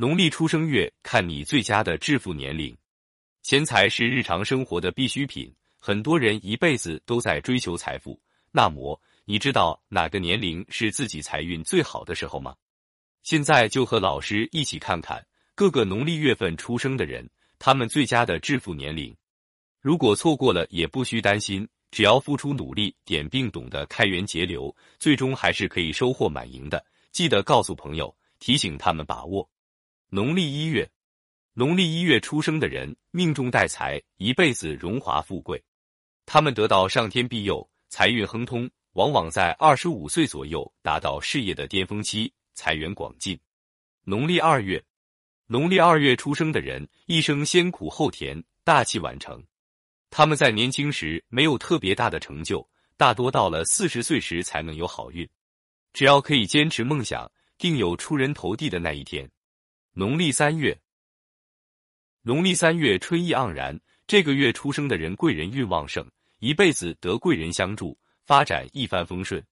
[0.00, 2.72] 农历出生月看你最佳的致富年龄。
[3.42, 8.16] 钱财是日常生活的必需品，很多人一辈子都在追求财富。
[8.52, 12.54] 那么，你知道哪个年龄是自己财运最好的时候吗？
[13.24, 15.26] 现在就和老师一起看看
[15.56, 17.28] 各个农历月份出生的人，
[17.58, 19.12] 他们最佳的致富年龄。
[19.80, 26.86] 如果错过了，也不需担心，只要付出努力点，并懂得开源节流，最终还是可以收获满盈的。
[27.10, 29.50] 记得告诉朋友，提醒他们把握。
[30.10, 30.90] 农历一月，
[31.52, 35.62] 农历一月出生的人命中带财，一辈子荣华富贵。
[36.24, 43.38] 他们得到上天庇佑，财运亨通，往往在二十五岁左右达到事业的巅峰期，财源广进。
[44.04, 44.82] 农历二月，
[45.46, 49.44] 农历二月出生的人一生先苦后甜，大器晚成。
[50.08, 55.28] 他们在年轻时没有特别大的成就，大多到了四十岁时才能有好运。
[55.92, 59.30] 只要可以坚持梦想，定有出人头地的那一天。
[59.98, 60.78] 农历三月，
[62.22, 69.44] 农历三月春意盎然，这个月出生的人贵人运旺盛，一辈子得贵人相助，发展一帆风顺。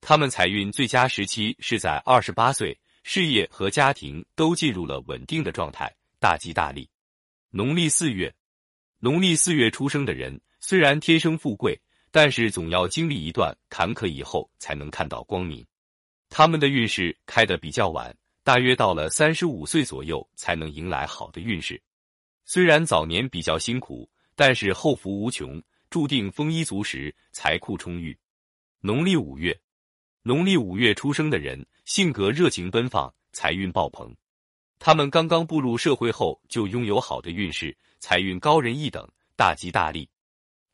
[0.00, 6.88] 他们财运最佳时期是在二十八岁，事业和家庭都进入了稳定的状态，大吉大利。
[7.50, 8.32] 农历四月，
[9.00, 11.76] 农历四月出生的人虽然天生富贵，
[12.12, 15.66] 但是总要经历一段坎坷以后才能看到光明。
[16.28, 18.16] 他们的运势开得比较晚。
[18.50, 21.80] 大约到了三十五岁左右才能迎来好的运势。
[22.44, 28.18] 虽然早年比较辛苦，但是后福无穷，注定丰衣足食，财库充裕。
[28.80, 29.56] 农历五月，
[30.24, 34.12] 农历五月出生的人性格热情奔放，财运爆棚。
[34.80, 40.08] 他们刚刚步入社会后就拥有好的运势，财运高人一等，大吉大利。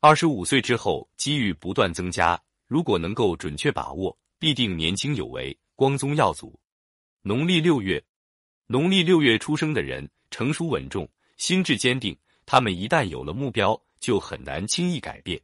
[0.00, 6.58] 二十五岁之后，机遇不断增加，如果能够准确把握，必定年轻有为，光宗耀祖。
[7.28, 8.00] 农历六月，
[8.69, 12.16] 农历六月出生的人成熟稳重，心智坚定。
[12.46, 15.41] 他们一旦有了目标，就很难轻易改变。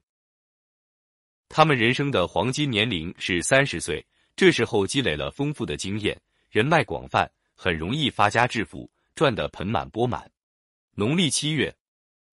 [1.48, 4.06] 他们人生的黄金年龄是三十岁，
[4.36, 6.16] 这时候积累了丰富的经验，
[6.50, 10.30] 人脉广泛，很容易发家致富，赚得盆满钵满。
[10.94, 11.74] 农历七月，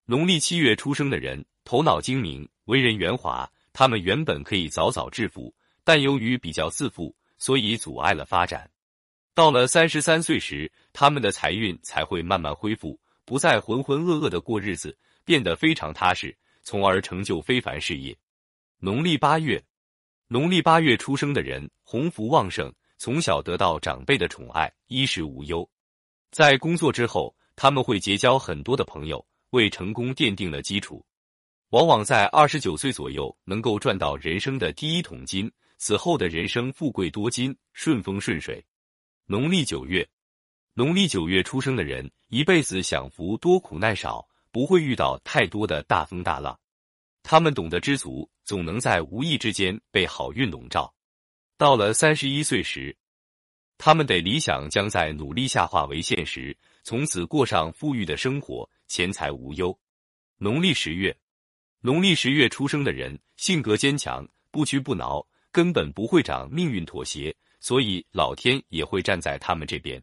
[0.06, 3.52] 农历七月出生的人头脑精明，为人圆滑。
[3.74, 5.52] 他们原本可以早早致富，
[5.84, 8.70] 但由于比较自负，所以阻碍了发展。
[9.40, 18.14] 到了三十三岁时，他们的财运才会慢慢恢复，不再浑浑噩噩的过日子，变得非常踏实，从而成就非凡事业。
[18.80, 19.64] 农历八月，
[20.28, 25.66] 农历八月出生的人鸿福旺盛，从小得到长辈的宠爱，衣食无忧。
[26.32, 31.02] 在工作之后，他们会结交很多的朋友，为成功奠定了基础。
[31.70, 38.62] 往往在二十九岁左右能够赚到人生的第一桶金，此后的人生富贵多金，顺风顺水。
[39.32, 40.10] 农历九月，
[40.74, 46.60] 农历九月出生的人一辈子享福多，苦难少，不会遇到太多的大风大浪。
[47.22, 50.92] 他们懂得知足，总能在无意之间被好运笼罩。
[51.60, 52.98] 到了三十一岁时，
[53.78, 59.80] 他们的理想将在努力下化为现实，从此过上富裕的生活，钱财无忧。
[60.38, 61.16] 农历十月，
[61.82, 67.36] 农历十月出生的人性格坚强，不屈不挠，根本不会长命运妥协。
[67.60, 70.02] 所以老天也会站在他们这边。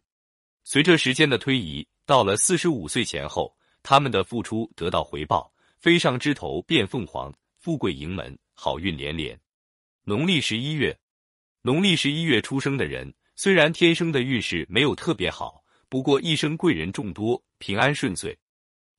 [0.65, 9.39] 随着时间的推移，到了四十五岁前后，他们的付出得到回报，飞上枝头变凤凰，富贵迎门，好运连连。
[10.03, 10.97] 农历十一月，
[11.63, 18.37] 农历十一月出生的人，虽然天生的运势没有特别好，不过一生贵人众多，平安顺遂。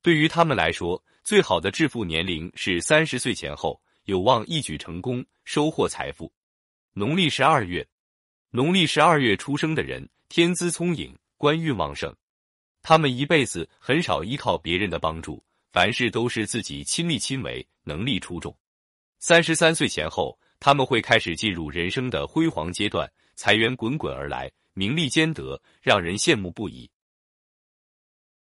[0.02, 6.32] 对于他们来说，最好的致富年龄是三十岁前后，有望一举成功，收获财富。
[6.94, 7.86] 农历十二月。
[8.50, 12.16] 农历十二月出生的人，天资聪颖，官运旺盛。
[12.82, 15.44] 他们一辈子很少依靠别人的帮助，
[15.74, 18.58] 凡事都是自己亲力亲为，能力出众。
[19.20, 26.90] 三十三岁前后，他们会开始进入人生的辉煌阶段，财源滚滚而来，名利兼得，让人羡慕不已。